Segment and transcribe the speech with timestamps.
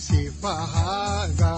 [0.00, 1.56] sifahaaga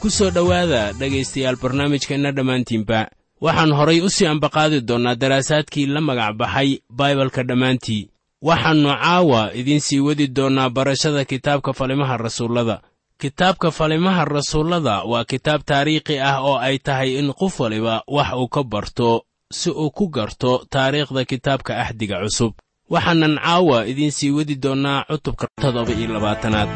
[0.00, 3.08] ku soo dhowaada dhegaystayaal barnaamijkeenna dhammaantiinba.
[3.40, 8.09] Waxaan horay u sii ambaqaadi doonnaa daraasaadkii la magac baxay baibalka dhammaantii
[8.42, 12.80] waxaannu caawa idiin sii wadi doonnaa barashada kitaabka falimaha rasuullada.
[13.20, 18.48] Kitaabka falimaha rasuullada waa kitaab taariikhi ah oo ay tahay in qof waliba wax uu
[18.48, 22.52] ka barto si uu ku garto taariikhda kitaabka axdiga cusub.
[22.90, 26.68] Waxaanan caawa idiin sii wadi doonnaa cutubka toddoba iyo labaatanaad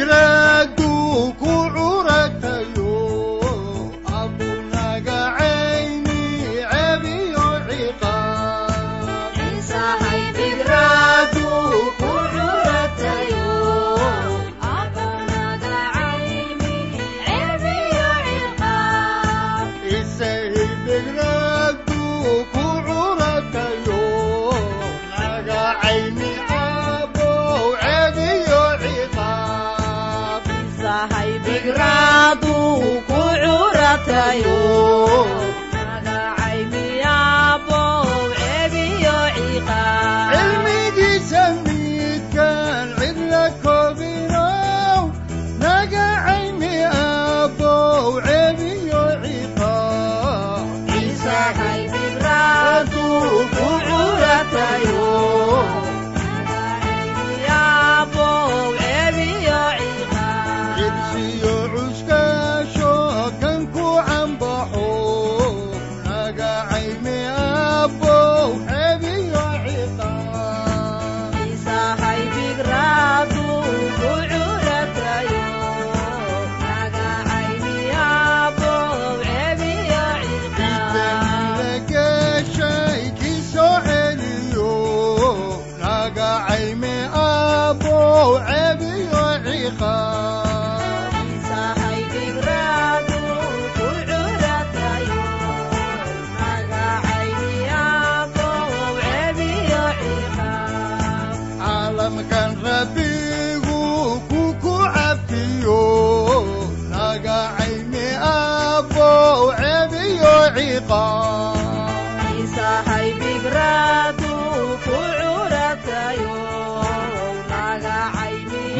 [0.00, 0.31] isay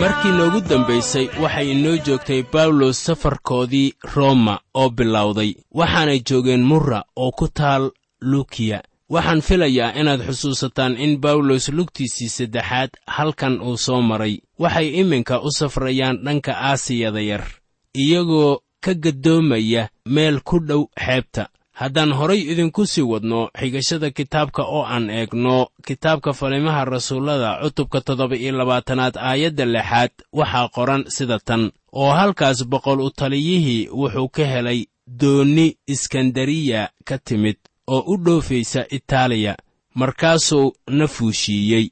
[0.01, 5.55] markii noogu dambaysay waxay inoo joogtay bawlos safarkoodii roma oo bilowday.
[5.79, 7.91] Waxaanay joogeen murra oo ku taal
[8.21, 8.83] lukiya.
[9.11, 14.39] Waxaan filayaa inaad xusuusataan in bawlos lugtiisii saddexaad halkan uu soo maray.
[14.59, 17.45] Waxay iminka u safrayaan dhanka aasiyada yar
[17.95, 21.49] iyagoo ka gaddoomaya meel ku dhow xeebta
[21.81, 28.37] haddaan horay idinku sii wadno xigashada kitaabka oo aan eegno kitaabka falimaha rasuullada cutubka toddoba
[28.37, 31.63] iyo labaatanaad aayadda lixaad waxaa qoran sida tan.
[31.93, 34.81] Oo halkaas boqol u taliyihii wuxuu ka helay
[35.21, 39.57] doonni iskandariya ka timid oo u dhoofaysa itaaliya
[39.95, 41.87] markaasuu na fuushiiyey.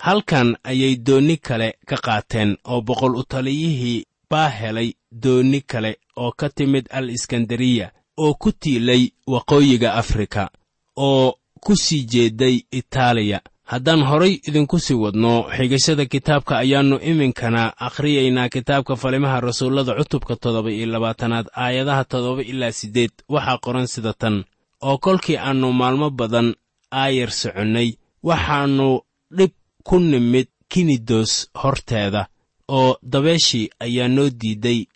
[0.00, 4.92] Halkan ayay doonni kale ka qaateen oo boqol u taliyihii baa helay
[5.22, 10.50] doonni kale oo ka timid al iskandariya oo ku tiilay waqooyiga afrika
[10.96, 11.34] oo
[11.64, 13.40] ku sii jeedday itaaliya.
[13.64, 20.70] Haddaan horay idinku sii wadno xigashada kitaabka ayaannu iminkana akhriyaynaa kitaabka falimaha rasuullada cutubka toddoba
[20.72, 23.10] iyo labaatanaad aayadaha toddoba ilaa siddeed.
[23.28, 24.44] Waxaa qoran sida tan
[24.82, 26.54] oo kolkii aannu maalmo badan
[26.92, 27.88] aayar soconnay
[28.22, 29.00] waxaannu
[29.36, 29.50] dhib
[29.84, 32.26] ku nimid kinidos horteeda
[32.68, 34.86] oo dabeeshii ayaa noo diidday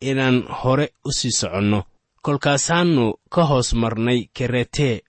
[0.00, 1.82] inaan hore u sii soconno
[2.22, 5.02] kolkaasaannu ka hoos marnay keretee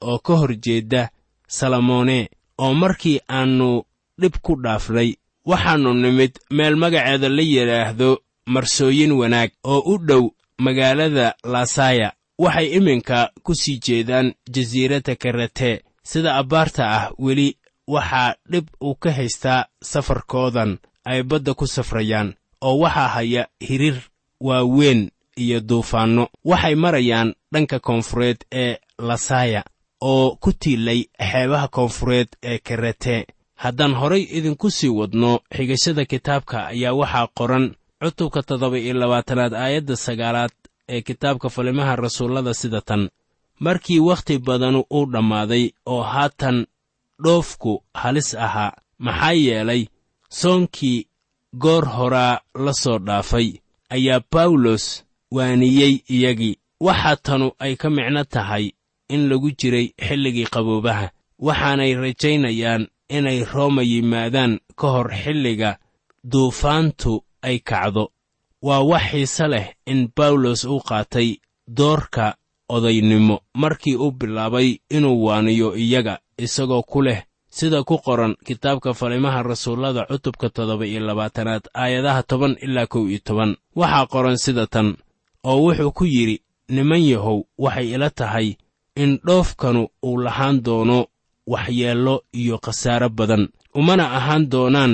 [0.00, 1.08] oo ka hor jeedda
[1.48, 2.18] salamoone
[2.58, 3.82] oo markii aannu
[4.20, 5.10] dhib ku dhaafnay
[5.50, 8.10] waxaannu nimid meel magaceeda la yidhaahdo
[8.46, 10.24] marsooyin wanaag oo u dhow
[10.58, 17.56] magaalada laasaya waxay iminka ku sii jeedaan jasiiradda karatee sida abbaarta ah weli
[17.94, 23.96] waxaa dhib uu ka haystaa safarkoodan ay badda ku safrayaan oo waxaa haya hirir
[24.40, 26.28] waaweyn iyo duufaanno.
[26.44, 29.62] Waxay marayaan dhanka koonfureed ee lasaya
[30.00, 36.92] oo ku tiilay xeebaha koonfureed ee karatee haddaan horay idinku sii wadno xigashada kitaabka ayaa
[37.00, 40.52] waxaa qoran cutubka toddoba iyo labaatanaad aayadda sagaalaad
[40.88, 43.08] ee kitaabka falimaha rasuullada sida tan.
[43.60, 46.66] Markii wakhti badanu uu dhammaaday oo haatan
[47.24, 49.86] dhoofku halis ahaa maxaa yeelay
[50.28, 51.06] soonkii
[51.58, 53.48] goor horaa la soo dhaafay
[53.90, 55.04] ayaa bawlos
[55.34, 56.54] waaniyey iyagii.
[56.86, 58.64] Waxaa tanu ay ka micno tahay
[59.14, 61.06] in lagu jiray xilligii qaboobaha.
[61.46, 62.82] Waxaanay rajaynayaan
[63.16, 65.70] inay rooma yimaadaan ka hor xilliga
[66.30, 68.04] duufaantu ay kacdo.
[68.66, 71.28] Waa wax xiise leh in bawlos uu qaatay
[71.78, 72.26] doorka
[72.68, 73.36] odaynimo.
[73.54, 80.06] Markii uu bilaabay inuu waaniyo iyaga isagoo ku leh sida ku qoran kitaabka falimaha rasuullada
[80.10, 83.56] cutubka toddoba iyo labaatanaad aayadaha toban ilaa kow iyo toban.
[83.76, 84.96] Waxaa qoran sida tan
[85.44, 86.36] oo wuxuu ku yidhi
[86.68, 88.48] niman yahow waxay ila tahay
[89.02, 91.06] in dhoofkanu uu lahaan doono
[91.46, 94.92] waxyeello iyo khasaaro badan umana ahaan doonaan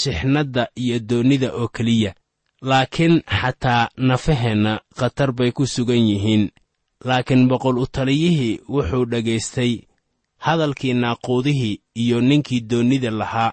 [0.00, 2.14] shixnadda iyo doonnida oo keliya.
[2.62, 6.50] Laakiin xataa nafaheenna khatar bay ku sugan yihiin.
[7.04, 9.72] Laakiin boqol u taliyihii wuxuu dhagaystay
[10.38, 13.52] hadalkii naaquudihii iyo ninkii doonnida lahaa.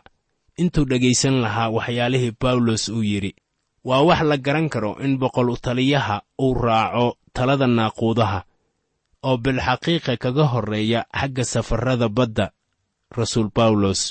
[0.58, 3.36] Intuu dhegaysan lahaa waxyaalihii bawlos uu yidhi
[3.88, 6.16] waa wax la garan karo in boqol taliyaha
[6.46, 8.40] uu raaco talada naaquudaha
[9.28, 12.46] oo bilxaqiiqa kaga horreeya xagga safarrada badda
[13.18, 14.02] rasuul bawlos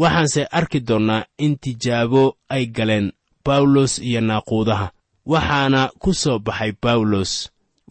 [0.00, 2.22] waxaanse arki doonnaa in tijaabo
[2.54, 3.06] ay galeen
[3.46, 4.86] bawlos iyo naaquudaha.
[5.32, 7.32] Waxaana ku soo baxay bawlos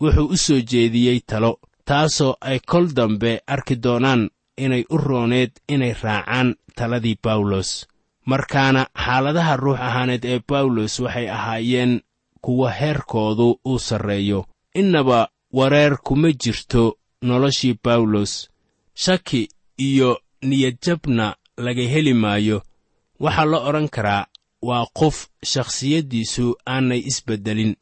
[0.02, 1.52] wuxuu u soo jeediyey talo
[1.88, 4.22] taasoo ay kol dambe arki doonaan
[4.64, 7.70] inay u rooneed inay raacaan taladii bawlos
[8.26, 12.02] markaana xaaladaha ruux ahaaneed ee bawlos waxay ahaayeen
[12.42, 14.46] kuwa heerkoodu uu sarreeyo.
[14.74, 18.50] Innaba wareer kuma jirto noloshii bawlos
[18.94, 22.62] shaki iyo niyadjabna laga heli maayo.
[23.20, 24.26] Waxaa la odhan karaa
[24.62, 27.76] waa qof shakhsiyaddiisu aanay isbeddelin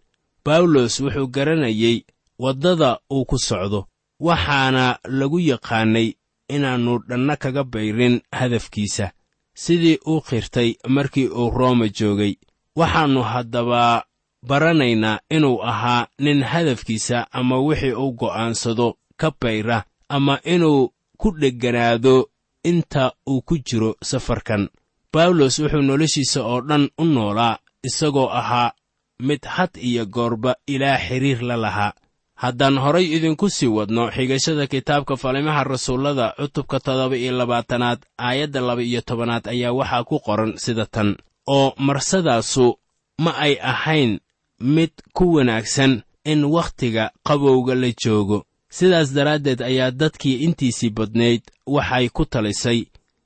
[0.45, 2.06] bawlos wuxuu garanayey
[2.40, 3.88] waddada uu ku socdo
[4.19, 6.07] waxaana lagu yaqaannay
[6.56, 9.12] inaannu dhanna kaga bayrin hadafkiisa
[9.54, 12.34] sidii uu qirtay markii uu rooma joogay.
[12.76, 14.04] Waxaannu haddaba
[14.48, 22.30] baranaynaa inuu ahaa nin hadafkiisa ama wixii uu go'aansado ka bayra ama inuu ku dhegganaado
[22.64, 24.70] inta uu ku jiro safarkan.
[25.14, 28.72] Bawlos wuxuu noloshiisa oo dhan u noolaa isagoo ahaa
[29.20, 31.94] mid had iyo goorba ilaa xidriir la lahaa
[32.35, 38.81] haddaan horay idinku sii wadno xigashada kitaabka falimaha rasuullada cutubka toddoba iyo labaatanaad aayadda laba
[38.83, 41.16] iyo tobanaad ayaa waxaa ku qoran sida tan.
[41.47, 42.80] Oo marsadaasu
[43.19, 44.19] ma ay ahayn
[44.59, 48.45] mid ku wanaagsan in wakhtiga qabowga la joogo.
[48.69, 52.85] Sidaas daraaddeed ayaa dadkii intiisii badnayd waxay ku talisay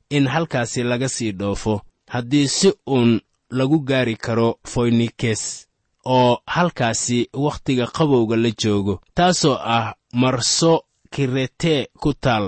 [0.10, 5.67] in halkaasi laga sii dhoofo haddii si uun lagu gaari karo foynikes
[6.16, 10.74] oo halkaasi wakhtiga qabowga la joogo taasoo ah marso
[11.14, 12.46] kiretee ku taal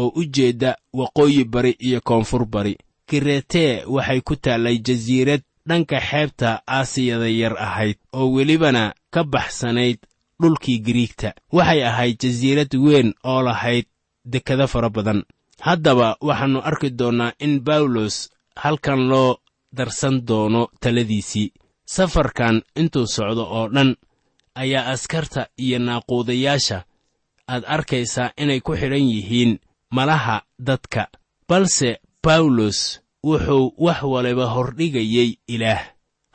[0.00, 2.74] oo u jeedda waqooyi bari iyo koonfur bari.
[3.08, 9.98] Kiretee waxay ku taallay jasiirad dhanka xeebta aasiyada yar ahayd oo welibana ka baxsanayd
[10.40, 13.86] dhulkii giriigta waxay ahayd jasiirad weyn oo lahayd
[14.24, 15.20] dekado fara badan.
[15.66, 18.16] Haddaba waxaannu arki doonnaa in bawlos
[18.62, 19.36] halkan loo
[19.76, 21.52] darsan doono taladiisii
[21.94, 23.90] safarkan intuu socdo oo dhan
[24.62, 26.78] ayaa askarta iyo naaquudayaasha
[27.52, 29.52] aad arkaysaa inay ku xidhan yihiin
[29.96, 30.36] malaha
[30.68, 31.02] dadka.
[31.48, 31.90] Balse
[32.24, 32.78] bawlos
[33.26, 35.82] wuxuu wax waliba hordhigayey ilaah.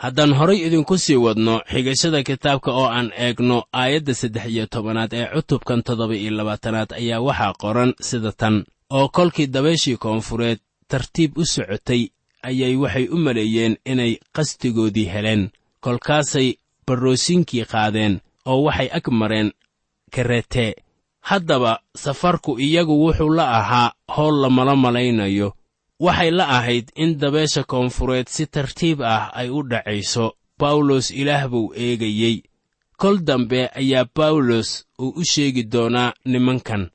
[0.03, 5.25] Haddaan horay idinku sii wadno xigashada kitaabka oo aan eegno aayadda saddex iyo tobanaad ee
[5.33, 8.55] cutubkan toddoba iyo labaatanaad ayaa waxaa qoran sida tan
[8.97, 10.59] oo kolkii dabayshii koonfureed
[10.91, 12.01] tartiib u socotay
[12.50, 15.44] ayay waxay u maleeyeen inay qasdigoodii heleen
[15.84, 16.50] kolkaasay
[16.88, 18.13] barroosinkii qaadeen
[18.50, 19.50] oo waxay ag mareen
[20.13, 20.66] karete
[21.30, 21.72] haddaba
[22.04, 25.54] safarku iyagu wuxuu la ahaa howl lamala malaynayo.
[26.00, 30.25] Waxay la ahayd in dabeesha koonfureed si tartiib ah ay u dhacayso.
[30.60, 32.44] Bawlos ilaah buu eegayey.
[32.98, 36.89] Kol dambe ayaa bawlos uu u sheegi doonaa nimankan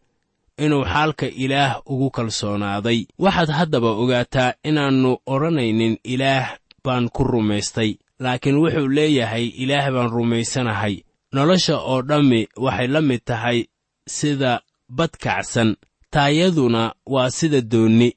[0.58, 3.06] inuu xaalka ilaah ugu kalsoonaaday.
[3.18, 6.46] Waxaad haddaba ogaataa inaannu odhanaynin ilaah
[6.84, 10.94] baan ku rumaystay laakiin wuxuu leeyahay ilaah baan rumaysanahay.
[11.34, 13.58] Nolosha oo dhammi waxay la mid tahay
[14.08, 14.60] sida
[14.96, 15.76] badkacsan
[16.10, 18.08] taayaduna waa sida doonni.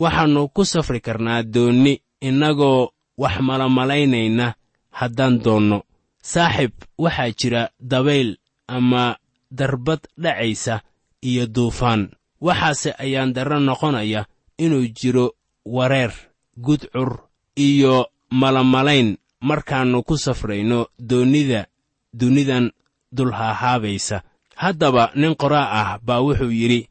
[0.00, 4.54] Waxaannu ku safri karnaa doonni innagoo wax malamalaynayna
[4.90, 5.78] haddaan doonno.
[6.22, 8.36] Saaxib waxaa jira dabayl
[8.68, 9.16] ama
[9.58, 10.80] darbad dhacaysa
[11.22, 12.10] iyo duufaan.
[12.40, 14.26] Waxaase ayaan darro noqonaya
[14.58, 15.34] inuu jiro
[15.64, 16.12] wareer
[16.56, 17.18] gudcur
[17.56, 19.16] iyo malamalayn.
[19.40, 21.66] Markaannu ku safrayno doonnida
[22.12, 22.70] dunidan
[23.12, 24.22] dulhaahaabaysa.
[24.56, 26.88] Haddaba nin qoraa ah baa wuxuu yidhi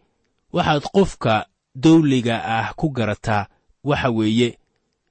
[0.54, 1.46] waxaad qofka
[1.76, 3.48] dawliga ah ku garataa.
[3.84, 4.58] Waxa weeye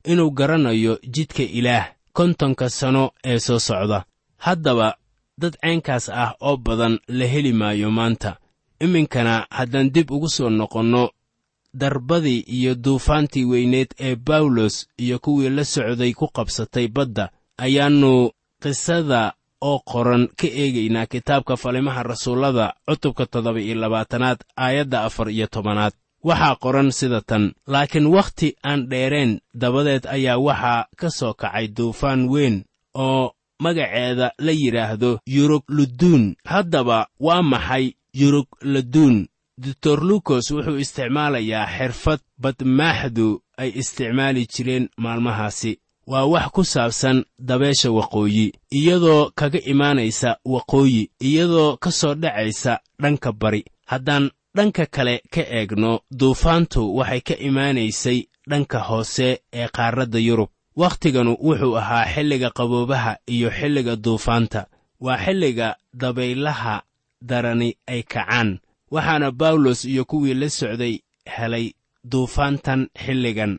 [0.05, 4.05] inuu garanayo jidka ilaah kontonka sano ee soo socda.
[4.37, 4.97] Haddaba
[5.39, 8.37] dad caynkaas ah oo badan la heli maayo maanta
[8.81, 11.11] iminkana haddaan dib ugu soo noqonno
[11.75, 18.31] darbadii iyo duufaantii weyneed ee bawlos iyo kuwii la socday ku qabsatay badda ayaannu
[18.63, 25.47] qisada oo qoran ka eegaynaa kitaabka falimaha rasuullada cutubka toddoba iyo labaatanaad aayadda afar iyo
[25.47, 25.93] tobanaad.
[26.25, 32.29] Waxaa qoran sida tan laakiin wakhti aan dheereen dabadeed ayaa waxaa ka soo kacay duufaan
[32.29, 39.27] weyn oo magaceeda la yidhaahdo yurugluduun haddaba waa maxay yurugladuun
[39.59, 45.79] doctor lukos wuxuu isticmaalayaa xirfad badmaaxdu ay isticmaali jireen maalmahaasi.
[46.07, 53.33] Waa wax ku saabsan dabeesha waqooyi iyadoo kaga imaanaysa waqooyi iyadoo ka soo dhacaysa dhanka
[53.33, 53.65] bari.
[53.87, 58.19] Haddaan dhanka kale ka eegno duufaantu waxay ka imaanaysay
[58.51, 60.49] dhanka hoose ee qaaradda yurub.
[60.77, 64.67] Wakhtiganu wuxuu ahaa xilliga qaboobaha iyo xilliga duufaanta.
[65.01, 66.83] Waa xilliga dabaylaha
[67.23, 68.59] darani ay kacaan.
[68.91, 71.73] Waxaana bawlos iyo kuwii la socday helay
[72.05, 73.59] duufaantan xilligan.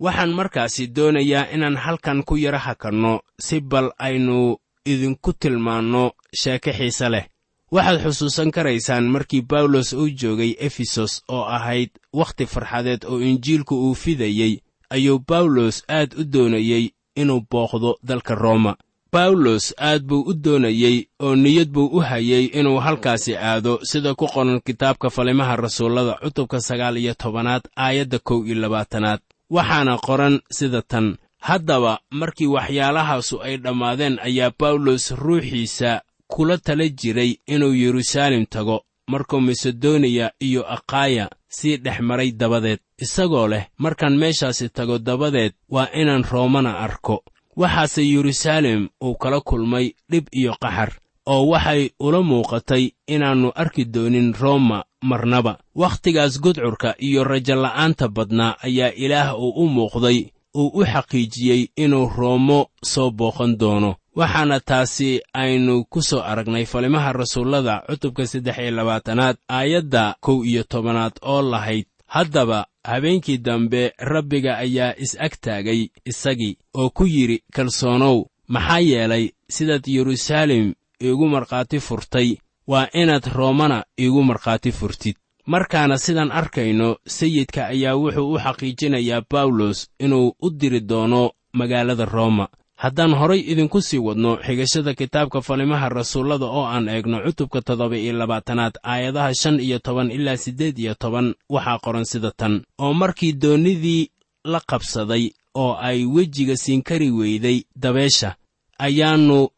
[0.00, 7.08] Waxaan markaasi doonayaa inaan halkan ku yara hakanno si bal aynu idinku tilmaanno sheeke xiise
[7.08, 7.26] leh.
[7.72, 13.94] Waxaad xusuusan karaysaan markii bawlos uu joogay efesos oo ahayd wakhti farxadeed oo injiilku uu
[13.94, 14.60] fidayey
[14.90, 18.76] ayuu bawlos aad u doonayey inuu booqdo dalka rooma
[19.12, 24.26] bawlos aad buu u doonayey oo niyad buu u hayey inuu halkaasi aado sida ku
[24.26, 29.20] qoran kitaabka falimaha rasuullada cutubka sagaal iyo tobanaad aayadda kow iyo labaatanaad.
[29.50, 37.36] Waxaana qoran sida tan haddaba markii waxyaalahaasu ay dhammaadeen ayaa bawlos ruuxiisa kula tala jiray
[37.46, 42.78] inuu yeruusaalem tago markuu masedoniya iyo akhaaya sii dhex maray dabadeed.
[42.98, 47.22] Isagoo leh markaan meeshaasi tago dabadeed waa inaan roomana arko
[47.56, 50.90] waxaase yeruusaalem uu kala kulmay dhib iyo qaxar
[51.26, 52.84] oo waxay ula muuqatay
[53.14, 55.58] inaannu arki doonin rooma marnaba.
[55.74, 60.18] Wakhtigaas gudcurka iyo rajola'aanta badnaa ayaa ilaah uu u muuqday
[60.54, 63.94] uu u xaqiijiyey inuu roomo soo booqan doono.
[64.16, 70.62] Waxaana taasi aynu ku soo aragnay falimaha rasuullada cutubka saddex iyo labaatanaad aayadda kow iyo
[70.62, 78.18] tobanaad oo lahayd haddaba habeenkii dambe rabbiga ayaa is-ag taagay isagii oo ku yidhi kalsoonow
[78.54, 79.24] maxaa yeelay
[79.54, 80.66] sidaad yeruusaalem
[81.06, 82.28] iigu markhaati furtay
[82.70, 85.16] waa inaad roomana iigu markhaati furtid.
[85.46, 92.48] Markaana sidaan arkayno sayidka ayaa wuxuu u xaqiijinayaa bawlos inuu u diri doono magaalada rooma
[92.82, 98.12] haddaan horay idinku sii wadno xigashada kitaabka falimaha rasuullada oo aan eegno cutubka toddoba iyo
[98.12, 102.54] labaatanaad aayadaha shan iyo toban ilaa siddeed iyo toban waxaa qoran sida tan.
[102.78, 104.10] Oo markii doonnidii
[104.44, 108.36] la qabsaday oo ay wejiga siinkari weyday dabeesha
[108.78, 109.48] ayaannu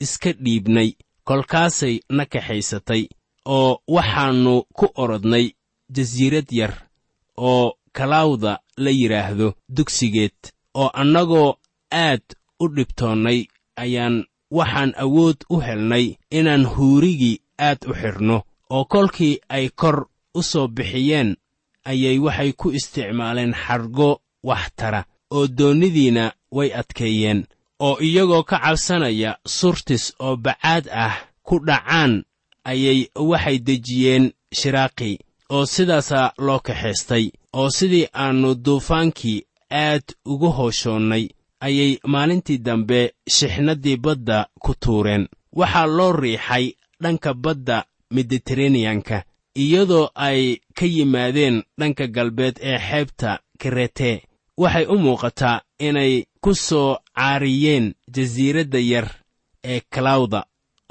[0.00, 0.92] iska dhiibnay
[1.24, 3.02] kolkaasay na kaxaysatay
[3.44, 5.50] oo waxaannu ku orodnay
[5.90, 6.74] jasiirad yar
[7.36, 10.38] oo kalaawda la yidhaahdo dugsigeed
[10.74, 11.54] oo annagoo
[11.92, 12.22] aad
[12.64, 13.40] u dhibtoonnay
[13.82, 14.16] ayaan
[14.56, 16.06] waxaan awood u helnay
[16.38, 18.36] inaan huurigii aad u xidhno
[18.74, 19.98] oo kolkii ay kor
[20.38, 21.30] u soo bixiyeen
[21.90, 24.10] ayay waxay ku isticmaaleen xargo
[24.48, 25.00] wax tara
[25.36, 26.24] oo doonnidiina
[26.56, 27.40] way adkeeyeen.
[27.86, 31.14] Oo iyagoo ka cabsanaya surtis oo bacaad ah
[31.46, 32.12] ku dhacaan
[32.70, 34.24] ayay waxay dejiyeen
[34.58, 35.16] shiraaqii
[35.54, 37.24] oo sidaasaa loo kaxaystay.
[37.58, 41.24] Oo sidii aannu duufaankii aad ugu hooshoonnay
[41.66, 42.98] ayay maalintii dambe
[43.36, 45.24] shixnaddii badda ku tuureen.
[45.58, 46.64] Waxaa loo riixay
[47.02, 49.24] dhanka badda mediteraneyanka
[49.62, 53.30] iyadoo ay ka yimaadeen dhanka galbeed ee xeebta
[53.60, 54.10] krete
[54.62, 59.08] waxay u muuqataa inay ku soo caariyeen jasiiradda yar
[59.64, 60.40] ee kalawda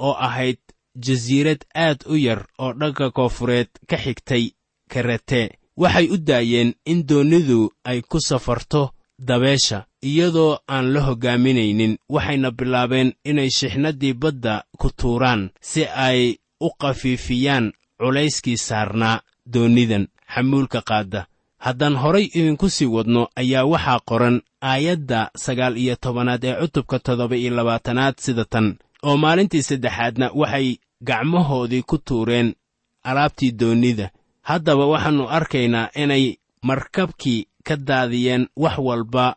[0.06, 0.58] oo ahayd
[1.04, 4.44] jasiirad aad u yar oo dhanka koofureed ka xigtay
[4.92, 5.40] karete
[5.76, 8.82] waxay u daayeen in doonnidu ay ku safarto
[9.18, 16.68] dabeesha iyadoo aan la hoggaaminaynin waxayna bilaabeen inay shixnaddii badda ku tuuraan si ay u
[16.80, 19.20] khafiifiyaan culayskii saarnaa
[19.52, 21.26] doonnidan xamuulka qaadda
[21.58, 27.36] haddaan horay idinku sii wadno ayaa waxaa qoran aayadda sagaal iyo tobanaad ee cutubka toddoba
[27.36, 30.76] iyo labaatanaad sida tan oo maalintii saddexaadna waxay
[31.08, 32.54] gacmahoodii ku tuureen
[33.04, 34.10] alaabtii doonnida
[34.42, 39.36] haddaba waxaannu arkaynaa inay markabkii ka daadiyeen wax walba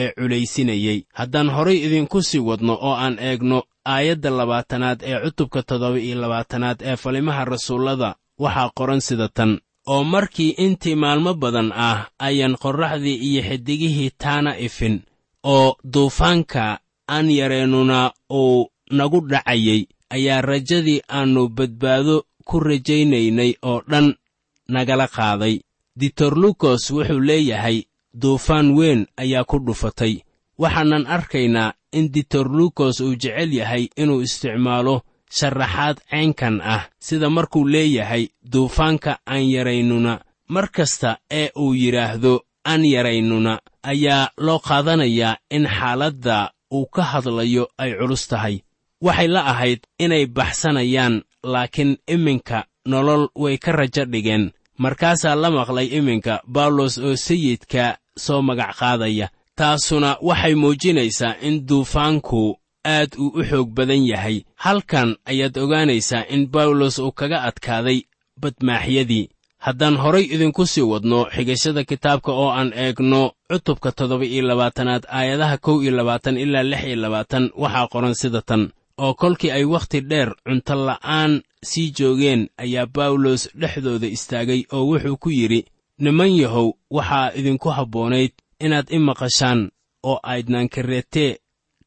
[0.00, 5.98] ee culaysinayey haddaan horay idinku sii wadno oo aan eegno aayadda labaatanaad ee cutubka toddoba
[6.06, 9.52] iyo labaatanaad ee falimaha rasuullada waxaa qoran sida tan.
[9.92, 14.96] Oo markii intii maalmo badan ah ayaan qorraxdii iyo xiddigihii taana ifin
[15.54, 16.78] oo duufaanka
[17.14, 19.80] aan yareennuna uu nagu dhacayey
[20.10, 22.16] ayaa rajadii aannu badbaado
[22.48, 24.14] ku rajaynaynay oo dhan
[24.68, 25.54] nagala qaaday
[25.96, 27.82] ditorlukos wuxuu leeyahay
[28.22, 30.14] duufaan weyn ayaa ku dhufatay.
[30.58, 35.02] Waxaanan arkaynaa in ditorlukos uu jecel yahay inuu isticmaalo
[35.38, 42.34] sharaxaad caynkan ah sida markuu leeyahay duufaanka aan yaraynuna mar kasta ee uu yidhaahdo
[42.64, 48.56] aan yaraynuna ayaa loo qaadanayaa in xaaladda uu ka hadlayo ay culus tahay.
[49.00, 51.22] Waxay la ahayd inay baxsanayaan
[51.52, 58.42] laakiin iminka nolol way ka rajo dhigeen markaasaa la maqlay iminka bawlos oo sayidka soo
[58.42, 59.26] magac qaadaya
[59.58, 62.42] taasuna waxay muujinaysaa in duufaanku
[62.84, 64.36] aad uu u xoog badan yahay.
[64.64, 67.98] Halkan ayaad ogaanaysaa in bawlos uu kaga adkaaday
[68.40, 69.28] badmaaxyadii.
[69.58, 75.56] Haddaan horay idinku sii wadno xigashada kitaabka oo aan eegno cutubka toddoba iyo labaatanaad aayadaha
[75.58, 78.62] kow iyo labaatan ilaa lix iyo labaatan waxaa qoran sida tan
[78.98, 85.16] oo kolkii ay wakhti dheer cunto la'aan sii joogeen ayaa bawlos dhexdooda istaagay oo wuxuu
[85.16, 85.60] ku yidhi
[85.98, 88.32] niman yahow waxaa idinku habboonayd
[88.64, 89.60] inaad i maqashaan
[90.02, 91.38] oo aydnaan kareetee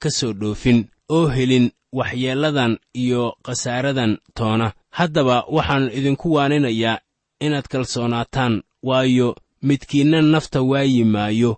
[0.02, 4.74] ka soo dhoofin oo helin waxyeelladan iyo khasaaradan toona.
[4.90, 7.00] Haddaba waxaan idinku waaninayaa
[7.46, 11.52] inaad kalsoonaataan waayo midkiinna nafta waayi maayo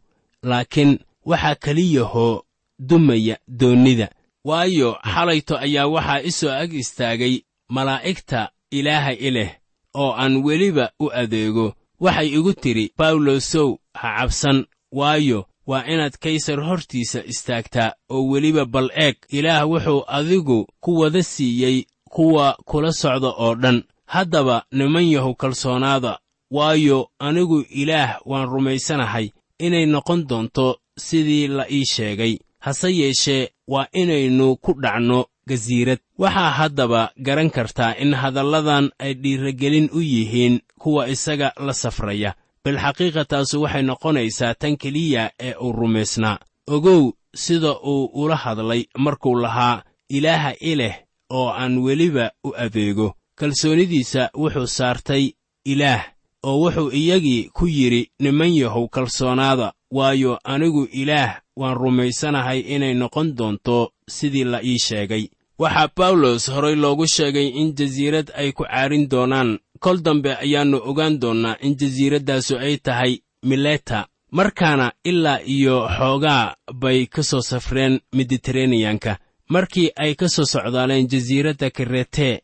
[0.43, 2.41] laakiin waxaa keliyahoo
[2.89, 4.07] dumaya doonnida
[4.45, 7.35] waayo xalayto ayaa waxaa i soo ag istaagay
[7.69, 9.51] malaa'igta ilaaha i leh
[9.93, 11.73] oo aan weliba u adeego.
[11.99, 14.65] Waxay igu tidhi bawlosow ha cabsan.
[14.91, 19.15] Waayo waa inaad kaysar hortiisa istaagtaa oo weliba bal eeg.
[19.29, 23.83] Ilaah wuxuu adigu ku wada siiyey kuwa kula socda oo dhan.
[24.05, 26.19] Haddaba niman yahow kalsoonaada.
[26.51, 29.29] Waayo anigu ilaah waan rumaysanahay.
[29.59, 32.37] Inay noqon doonto sidii la ii sheegay.
[32.59, 35.99] Hase yeeshee waa inaynu ku dhacno gasiirad.
[36.17, 42.35] Waxaa haddaba garan kartaa in hadalladan ay dhiiragelin u yihiin kuwa isaga la safraya.
[42.65, 49.35] Bilxaqiiqa taasu waxay noqonaysaa tan keliya ee uu rumaysnaa ogow sida uu ula hadlay markuu
[49.43, 50.95] lahaa ilaaha i leh
[51.29, 53.15] oo aan weliba u adeego.
[53.35, 55.31] Kalsoonidiisa wuxuu saartay
[55.65, 56.03] ilaah
[56.43, 63.35] oo wuxuu iyagii ku yidhi niman yahow kalsoonaada waayo anigu ilaah waan rumaysanahay inay noqon
[63.37, 65.29] doonto sidii la ii sheegay.
[65.59, 69.59] Waxaa bawlos horay loogu sheegay in jasiirad ay ku caarin doonaan.
[69.79, 77.05] Kol dambe ayaannu ogaan doonnaa in jasiiraddaasu ay tahay mileta markaana ilaa iyo xoogaa bay
[77.05, 79.17] ka soo safreen mediteraneyanka
[79.49, 82.41] markii ay ka soo socdaaleen jasiiradda karete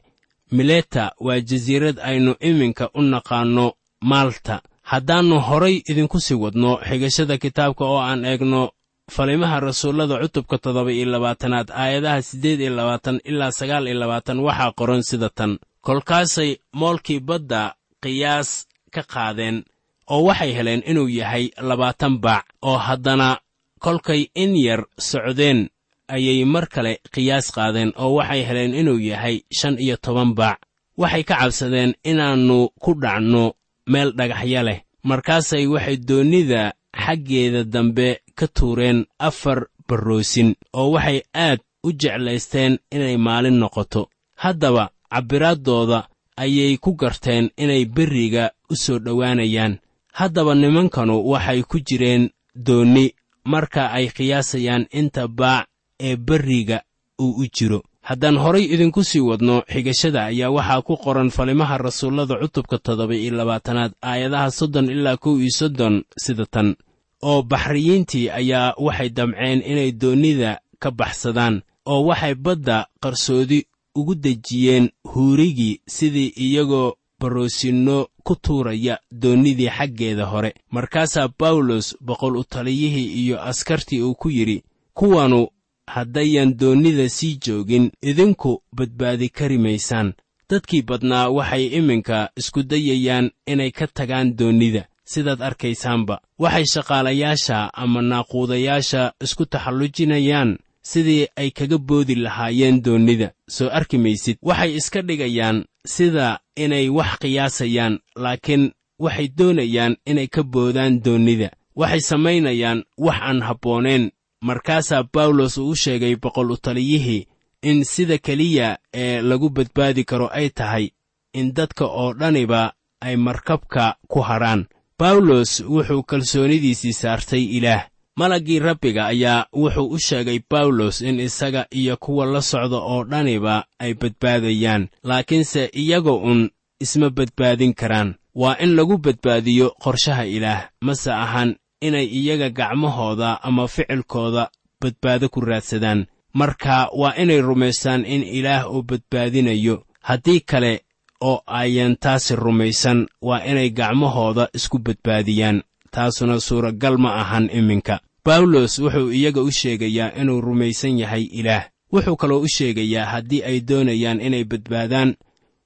[0.51, 7.85] mileta waa jasiirad aynu iminka u naqaanno maalta haddaannu horay idinku sii wadno xigashada kitaabka
[7.85, 8.69] oo aan eegno
[9.11, 14.71] falimaha rasuullada cutubka toddoba iyo labaatanaad aayadaha siddeed iyo labaatan ilaa sagaal iyo labaatan waxaa
[14.71, 15.57] qoran sida tan.
[15.81, 19.63] Kolkaasay moolkii badda qiyaas ka qaadeen
[20.09, 23.39] oo waxay heleen inuu yahay labaatan baac oo haddana
[23.79, 25.69] kolkay in yar socdeen
[26.07, 30.59] ayay mar kale qiyaas qaadeen oo waxay heleen inuu yahay shan iyo toban baac.
[30.97, 33.53] Waxay ka cabsadeen inaannu ku dhacno
[33.87, 34.79] meel dhagaxya leh.
[35.03, 38.07] Markaasay waxay doonnida xaggeeda dambe
[38.37, 44.01] ka tuureen afar barroosin oo waxay aad u jeclaysteen inay maalin noqoto.
[44.43, 45.99] Haddaba cabbiraaddooda
[46.37, 49.79] ayay ku garteen inay berriga u soo dhowaanayaan.
[50.19, 53.13] Haddaba nimankanu waxay ku jireen doonni
[53.45, 55.67] marka ay qiyaasayaan inta baac
[55.99, 56.81] ee berriga
[57.21, 57.81] uu u jiro.
[58.01, 63.31] Haddaan horay idinku sii wadno xigashada ayaa waxaa ku qoran falimaha rasuullada cutubka toddoba iyo
[63.35, 66.75] labaatanaad aayadaha soddon ilaa kow iyo soddon sida tan
[67.21, 74.89] oo baxriyiintii ayaa waxay damceen inay doonnida ka baxsadaan oo waxay badda qarsoodi ugu dejiyeen
[75.13, 80.53] huurigii sidii iyagoo baroosinno ku tuuraya doonnidii xaggeeda hore.
[80.71, 85.47] Markaasaa bawlos boqol u taliyihii iyo askartii uu ku yidhi kuwanu
[85.87, 90.13] haddayan doonnida sii joogin idinku badbaadi kari maysaan.
[90.49, 96.15] Dadkii badnaa waxay iminka isku dayayaan inay ka tagaan doonnida sidaad arkaysaanba.
[96.39, 100.57] Waxay shaqaalayaasha ama naaquudayaasha isku taxallujinayaan
[100.91, 103.31] sidii ay kaga boodi lahaayeen doonnida.
[103.55, 110.43] Soo arki maysid waxay iska dhigayaan sida inay wax qiyaasayaan laakiin waxay doonayaan inay ka
[110.43, 111.49] boodaan doonnida.
[111.75, 117.27] Waxay samaynayaan wax aan habbooneen markaasaa bawlos uu u sheegay boqol u taliyihii
[117.63, 120.85] in sida keliya ee lagu badbaadi karo ay tahay
[121.33, 124.65] in dadka oo dhaniba ay markabka ku hadhaan
[124.99, 127.83] bawlos wuxuu kalsoonidiisii saartay ilaah.
[128.17, 133.65] Malaggii rabbiga ayaa wuxuu u sheegay bawlos in isaga iyo kuwa la socda oo dhaniba
[133.79, 138.15] ay badbaadayaan laakiinse iyaga un isma badbaadin karaan.
[138.35, 144.49] Waa in lagu badbaadiyo qorshaha ilaah mase ahan inay iyaga gacmahooda ama ficilkooda
[144.81, 146.05] badbaado ku raadsadaan.
[146.33, 149.83] Marka waa inay rumaystaan in ilaah uu badbaadinayo.
[150.01, 150.81] Haddii kale
[151.21, 157.99] oo ayan taasi rumaysan waa inay gacmahooda isku badbaadiyaan taasuna suuragal ma ahan iminka.
[158.25, 161.63] Bawlos wuxuu iyaga u sheegayaa inuu rumaysan yahay ilaah.
[161.93, 165.15] Wuxuu kaloo u sheegayaa haddii ay doonayaan inay badbaadaan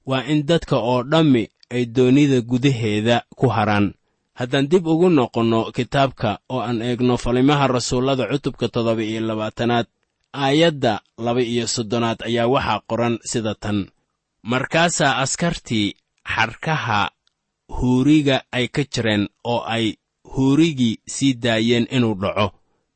[0.06, 3.94] waa in dadka oo dhammi ay doonnida gudaheeda ku haraan.
[4.38, 9.86] Haddaan dib ugu noqonno kitaabka oo aan eegno falimaha rasuullada cutubka toddoba iyo labaatanaad
[10.32, 13.86] aayadda laba iyo soddonaad ayaa waxaa qoran sida tan
[14.42, 15.94] markaasaa askartii
[16.34, 17.10] xadhkaha
[17.78, 19.94] huuriga ay ka jireen oo ay
[20.34, 22.46] huurigii sii daayeen inuu dhaco.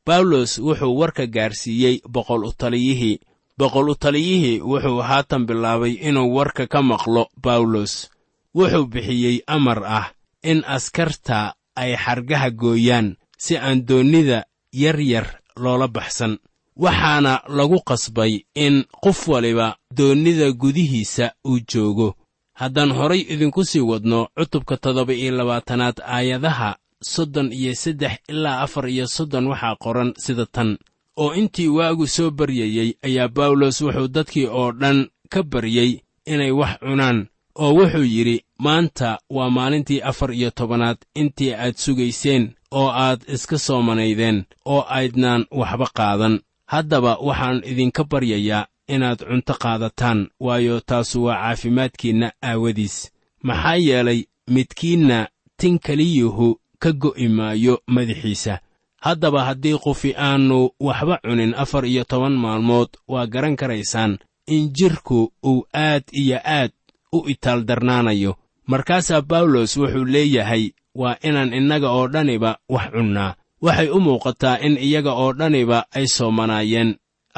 [0.05, 3.19] Bawlos wuxuu warka gaarsiiyey boqol u taliyihii.
[3.57, 8.09] Boqol u taliyihii wuxuu haatan bilaabay inuu warka ka maqlo bawlos
[8.55, 10.07] wuxuu bixiyey amar ah
[10.43, 16.37] in askarta ay xargaha gooyaan si aan doonnida yar yar loola baxsan
[16.79, 22.15] waxaana lagu qasbay in qof waliba doonnida gudihiisa uu joogo.
[22.53, 28.89] Haddaan horay idinku sii wadno cutubka toddoba iyo labaatanaad aayadaha soddon iyo saddex ilaa afar
[28.89, 30.77] iyo soddon waxaa qoran sida tan.
[31.17, 36.79] Oo intii waagu soo baryayey ayaa bawlos wuxuu dadkii oo dhan ka baryey inay wax
[36.79, 43.21] cunaan oo wuxuu yidhi maanta waa maalintii afar iyo tobanaad intii aad sugayseen oo aad
[43.33, 46.39] iska soomanaydeen oo aydnaan waxba qaadan
[46.71, 53.11] haddaba waxaan idinka baryayaa inaad cunto qaadataan waayo taasu waa caafimaadkiinna aawadiis.
[53.43, 55.27] Maxaa yeelay midkiinna
[55.59, 58.59] tin keliyuhu ka go'i maayo madaxiisa.
[59.05, 65.33] Haddaba haddii qofi aannu waxba cunin afar iyo toban maalmood waa garan karaysaan in jidhku
[65.45, 66.71] uu aad iyo aad
[67.13, 68.35] u itaaldarnaanayo
[68.67, 74.77] markaasaa bawlos wuxuu leeyahay waa inaan innaga oo dhaniba wax cunnaa waxay u muuqataa in
[74.77, 76.89] iyaga oo dhaniba ay soomanaayeen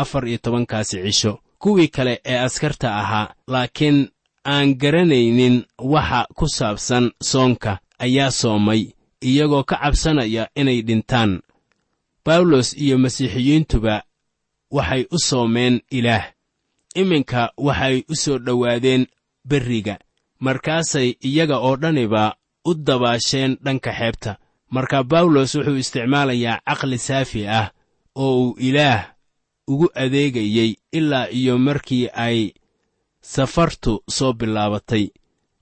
[0.02, 1.40] afar iyo tobankaasi cisho.
[1.60, 4.10] Kuwii kale ee askarta ahaa laakiin
[4.46, 8.82] aan garanaynin waxa ku saabsan soonka ayaa soomay
[9.22, 11.42] iyagoo ka cabsanaya inay dhintaan.
[12.26, 14.04] Bawlos iyo masiixiyiintuba
[14.72, 16.26] waxay u soomeen ilaah.
[16.96, 19.08] Iminka waxay u soo dhowaadeen
[19.50, 19.96] berriga
[20.40, 24.32] markaasay iyaga oo dhaniba u dabaasheen dhanka xeebta
[24.70, 27.72] marka bawlos wuxuu isticmaalayaa caqli saafi ah
[28.16, 29.02] oo uu ilaah
[29.68, 32.54] ugu adeegayey ilaa iyo markii ay
[33.22, 35.06] safartu soo bilaabatay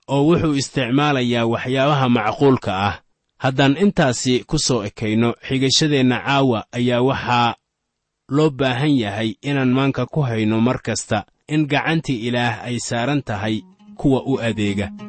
[0.07, 2.95] oo wuxuu isticmaalayaa waxyaabaha macquulka ah.
[3.37, 7.55] Haddaan intaasi ku soo ekayno xigashadeenna caawa ayaa waxaa
[8.35, 13.61] loo baahan yahay inaan maanka ku hayno mar kasta in gacantii ilaah ay saaran tahay
[13.95, 15.06] kuwa u adeega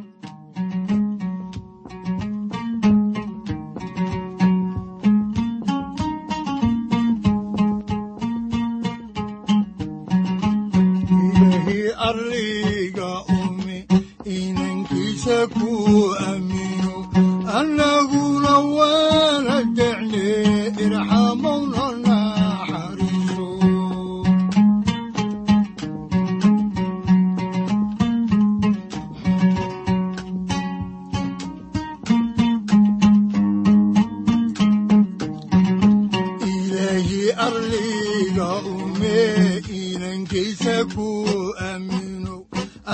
[37.46, 39.18] arlayga ume
[39.80, 41.08] inankaysa ku
[41.68, 42.36] aamino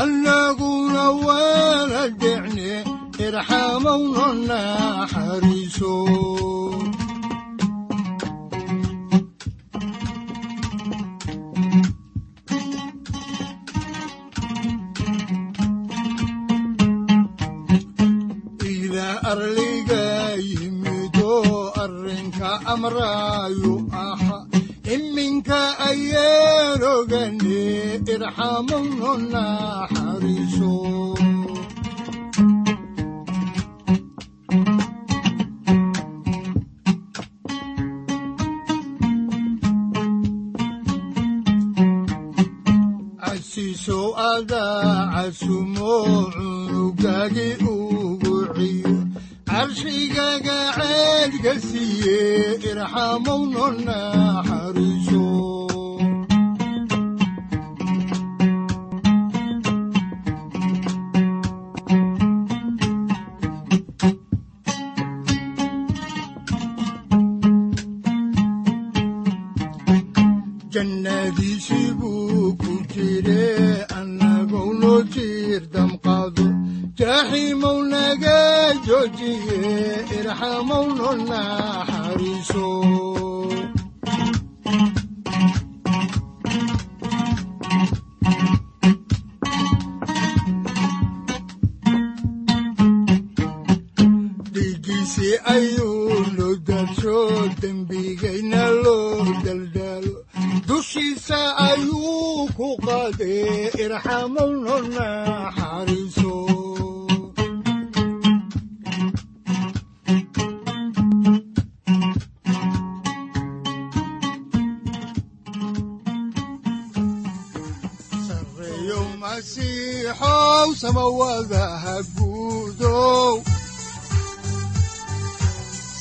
[0.03, 2.73] annaguna waala dhicne
[3.25, 5.95] irxamowna naxariiso
[28.25, 30.73] irxamowna naxariiso
[43.21, 45.95] casiisow adaa casumo
[46.35, 48.95] cunugagi ugu ciyo
[49.49, 52.21] carshigaga ceedka siiye
[52.71, 55.25] irxamowna naxariiso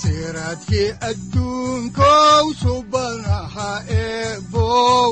[0.01, 3.69] siraadkii adduunkow subanaha
[4.01, 5.12] eebow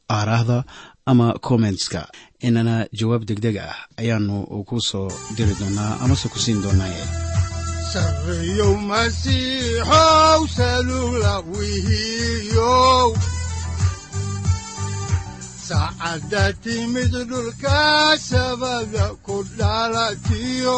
[0.15, 0.57] aaraahda
[1.11, 2.01] ama kommentska
[2.47, 4.35] inana jawaab degdeg ah ayaanu
[4.69, 6.59] ku soo diri doonaa amase ku siin
[11.53, 13.09] wihiyow
[15.67, 17.79] saacadda timid dhulka
[18.29, 20.77] sabada ku dhalatiyo